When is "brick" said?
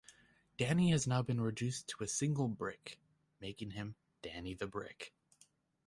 2.47-2.99, 4.65-5.13